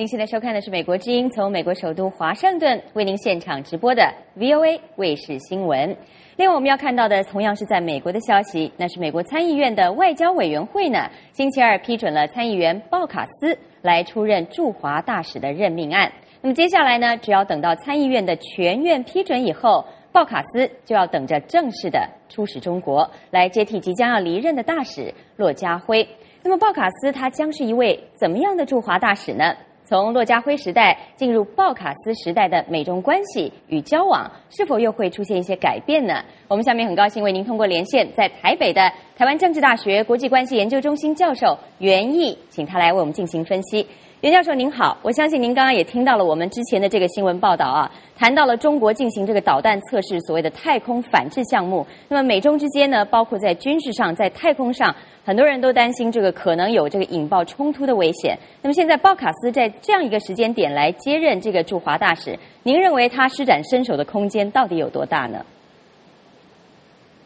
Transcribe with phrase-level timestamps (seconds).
[0.00, 5.94] 您现在收看的是美国之音从美国首都华盛顿为您现场直播的 VOA 卫视新闻。
[6.36, 16.10] 另外，我们要看到的同样是在美国的消息，那是美国参议院的外交委员会呢，星期二批准了参议员鲍卡斯来出任驻华大使的任命案。
[16.40, 26.08] 那么接下来呢，只要等到参议院的全院批准以后，鲍卡斯就要等着正式的出使中国，来接替即将要离任的大使骆家辉。
[26.42, 29.54] 那么，鲍卡斯他将是一位怎么样的驻华大使呢？
[29.90, 36.22] 从骆家辉时代进入鲍卡斯时代的美中关系与交往，是否又会出现一些改变呢？
[36.46, 38.80] 我们下面很高兴为您通过连线，在台北的
[39.16, 43.84] 台湾政治大学国际关系研究中心教授袁毅，请他来为我们进行分析。
[44.20, 51.86] 袁教授您好，我相信您刚刚也听到了我们之前的这个新闻报道啊，谈到了中国进行这个导弹测试，所谓的太空反制项目。
[52.06, 58.38] 那么美中之间呢，包括在军事上，在太空上，很多人都担心这个可能有这个引爆冲突的危险。
[58.60, 65.46] 那么现在鲍卡斯在这样一个时间点来接任这个驻华大使，您认为他施展身手的空间到底有多大呢？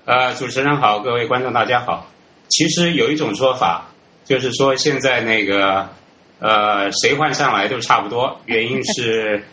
[0.04, 2.06] 呃，主持人好，各位观众大家好。
[2.46, 3.88] 其实有一种说法，
[4.24, 5.88] 就是说现在那个。
[6.44, 8.38] 呃，谁换上来都差不多。
[8.44, 9.44] 原因是，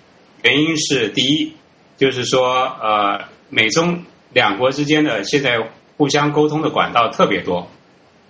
[0.43, 1.53] 原因是第一，
[1.95, 4.03] 就是说，呃，美中
[4.33, 7.69] 两国之间的现在互相沟通的管道特别多，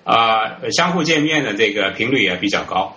[0.04, 2.96] 啊，相互见面的这个频率也比较高。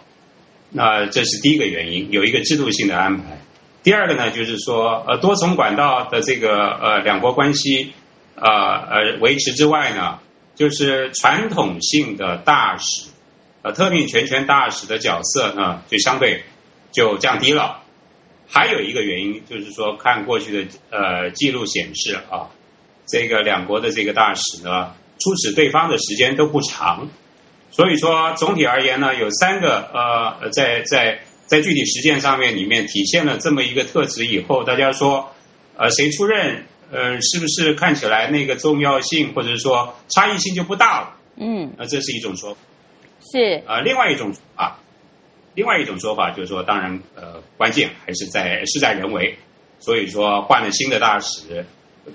[0.69, 3.41] 那这是第一个原因，有一个制度性的安排。
[3.83, 7.95] 第二个呢，就是说，呃，多重管道的这个呃两国关系，
[8.35, 10.19] 呃呃维持之外呢，
[10.57, 13.14] 就是传统性的大使。
[13.65, 16.43] 呃，特命全权大使的角色呢，就相对
[16.93, 17.81] 就降低了。
[18.47, 22.51] 还有一个原因就是说，看过去的呃记录显示啊，
[23.07, 27.09] 这个两国的这个大使呢，出使对方的时间都不长。
[27.71, 35.33] 所以说，总体而言呢，有三个呃，在在在具体实践上面里面体现了这么一个特质以后，大家说
[35.79, 41.17] 呃谁出任呃是不是看起来那个重要性或者说差异性就不大了？
[41.39, 42.55] 嗯，那这是一种说。
[43.33, 44.79] 是啊，另外一种啊，
[45.55, 49.37] 另外一种说法就是说，当然呃，关键还是在事在人为，
[49.79, 51.65] 所以说换了新的大使，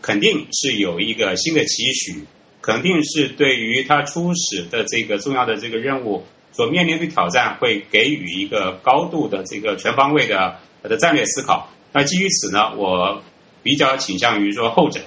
[0.01, 2.25] 肯定是有一个新的期许，
[2.61, 11.69] 肯定是对于他出使的这个重要的这个任务所面临的挑战，会给予一个高度的这个全方位的的战略思考。
[11.91, 13.21] 那基于此呢，我
[13.63, 14.99] 比较倾向于说后者，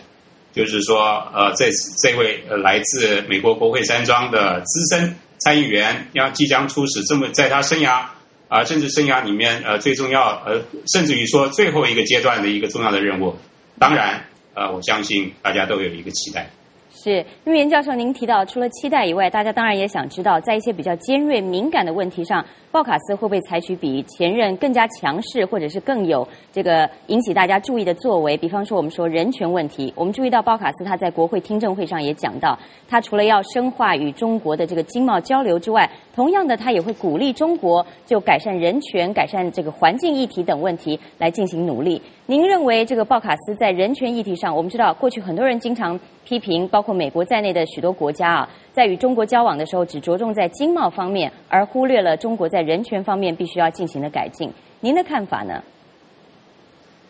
[0.52, 1.70] 就是说呃，这
[2.02, 5.16] 这位来自美国国会山庄的资深。
[5.44, 8.04] 参议员要即将出使，这么在他生涯
[8.48, 13.36] 啊政治生涯里面呃最重要呃甚至于说最后一个阶段的一个重要的任务，
[13.78, 16.50] 当然呃我相信大家都有一个期待。
[16.94, 28.36] 是，那么袁教授，您提到除了期待以外，大家当然也想知道，在一些比较尖锐敏感的问题上，鲍卡斯会不会采取比前任更加强势，或者是更有这个引起大家注意的作为？
[28.36, 42.00] 比方说，我们说人权问题，我们注意到鲍卡斯他在国会听证会上也讲到，他除了要深化与中国的这个经贸交流之外，同样的，他也会鼓励中国就改善人权、改善这个环境议题等问题来进行努力。
[42.26, 54.53] 您认为这个鲍卡斯在人权议题上，我们知道过去很多人经常批评，包包括美国在内的许多国家啊，在与中国交往的时候，只着重在经贸方面，而忽略了中国在人权方面必须要进行的改进。
[54.81, 55.62] 您的看法呢？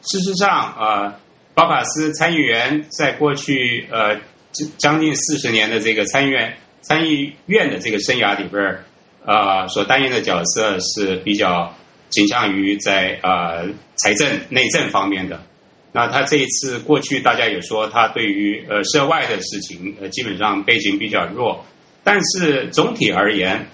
[0.03, 1.15] 事实上，呃，
[1.55, 4.15] 巴卡斯参议员在过去呃
[4.77, 8.85] 将近四十年的这个参议院参议院的这个生涯里边儿，
[9.25, 11.73] 呃，所担任的角色是比较
[12.11, 15.41] 倾向于在呃财政内政方面的。
[15.95, 21.67] 那他这一次过去，大家也说他对于呃涉外的事情，呃基本上背景比较弱。
[22.03, 23.67] 但是总体而言，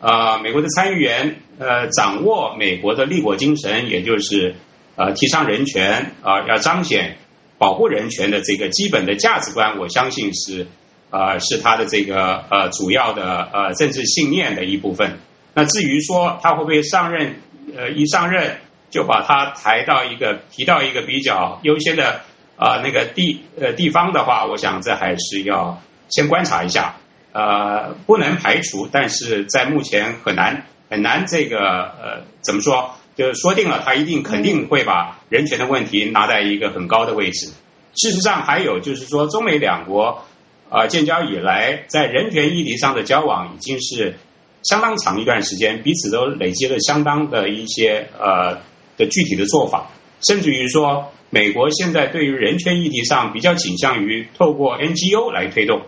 [0.00, 4.56] 啊，美国的参议员呃掌握美国的立国精神，也就是
[4.96, 7.16] 呃提倡人权啊，要彰显
[7.56, 10.66] 保护人权的这个基本的价值观，我相信是
[11.10, 15.18] 啊是他的这个呃主要的呃政治信念的一部分。
[15.54, 17.36] 那至于说他会不会上任，
[17.76, 18.58] 呃一上任。
[18.90, 22.20] 就把它抬到一个提到一个比较优先的
[22.56, 26.96] 啊那个地呃地方的话，我想这还是要先观察一下，
[27.32, 37.46] 呃不能排除，但是在目前很难很难这个呃怎么说，就是说定了他一定肯定会把人权的问题拿在一个很高的位置。
[37.94, 40.24] 事实上还有就是说，中美两国
[40.68, 44.16] 啊建交以来，在人权议题上的交往已经是
[44.64, 48.58] 相当长一段时间，彼此都累积了相当的一些呃。
[49.00, 49.90] 的具体的做法，
[50.28, 55.80] 甚至于说，美国现在对于人权议题上比较倾向于透过 NGO 来推动，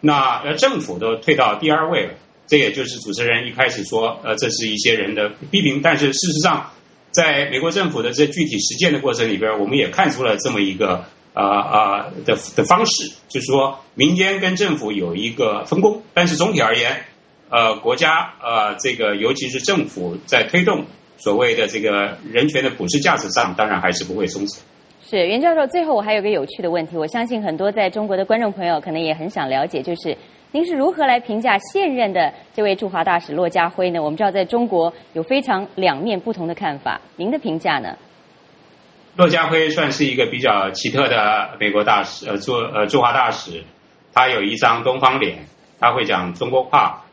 [0.00, 2.14] 那呃政府都退到第二位了。
[2.46, 5.80] 这也就是主持人一开始说，呃，这是一些人的批评。
[5.82, 6.70] 但是事实上，
[7.10, 17.04] 在美国政府的这具体实践的过程里边，我们也看出了这么一个呃呃的的方式，就是说民间跟政府有一个分工，但是总体而言，
[17.48, 20.84] 呃，国家呃这个尤其是政府在推动
[21.16, 24.60] 所谓的这个人权的普世价值上，当然还是不会松弛。
[25.06, 30.16] 是袁教授，最后我还有个有趣的问题，我相信很多在中国的观众朋友可能也很想了解，就是
[30.50, 34.02] 您是如何来评价现任的这位驻华大使骆家辉呢？
[34.02, 37.96] 我们知道在中国有非常两面不同的看法，您的评价呢？
[39.16, 43.62] 骆家辉算是一个比较奇特的美国大使，呃，驻呃驻华大使，
[44.12, 45.44] 他有一张东方脸，
[45.78, 47.03] 他会讲中国话，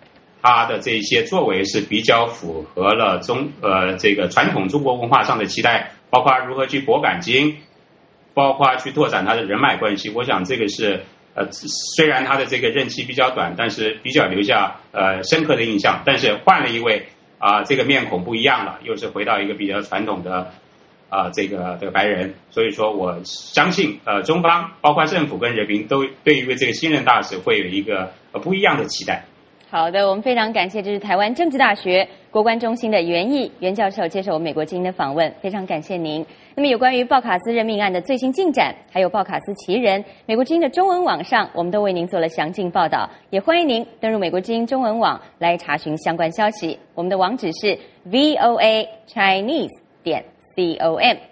[0.42, 7.58] 他的这些作为是比较符合了中呃这个传统中国文化上的期待，包括如何去博感情。
[8.34, 11.02] 包括去拓展他的人脉关系，我想这个是
[11.34, 16.02] 呃，虽然他的这个任期比较短，但是比较留下呃深刻的印象。
[16.06, 17.08] 但是换了一位
[17.40, 20.54] 啊，这个面孔不一样了，又是回到一个比较传统的
[21.10, 22.36] 啊这个这个白人。
[22.52, 29.26] 所以说，我相信呃中方包括政府跟人民都对于这个新任大使会有一个呃不一样的期待。
[29.72, 36.26] 好的，我们非常感谢，这是台湾政治大学国关中心的袁毅袁教授接受我们美国之音的访问，非常感谢您。
[36.54, 46.78] 那么有关于鲍卡斯任命案的最新进展，还有鲍卡斯其人，美国之音的中文网上我们都为您做了详尽报道，也欢迎您登入美国之音中文网来查询相关消息。
[46.94, 47.80] 我们的网址是
[48.10, 49.70] voa chinese
[50.04, 50.22] 点
[50.54, 51.31] com。